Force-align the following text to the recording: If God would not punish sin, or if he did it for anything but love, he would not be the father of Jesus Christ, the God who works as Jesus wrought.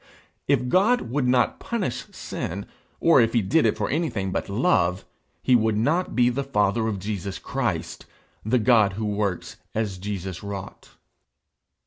If 0.47 0.67
God 0.67 1.11
would 1.11 1.27
not 1.27 1.59
punish 1.59 2.07
sin, 2.11 2.65
or 2.99 3.21
if 3.21 3.33
he 3.33 3.43
did 3.43 3.67
it 3.67 3.77
for 3.77 3.87
anything 3.87 4.31
but 4.31 4.49
love, 4.49 5.05
he 5.43 5.55
would 5.55 5.77
not 5.77 6.15
be 6.15 6.29
the 6.29 6.43
father 6.43 6.87
of 6.87 6.97
Jesus 6.97 7.37
Christ, 7.37 8.07
the 8.43 8.57
God 8.57 8.93
who 8.93 9.05
works 9.05 9.57
as 9.75 9.99
Jesus 9.99 10.41
wrought. 10.41 10.89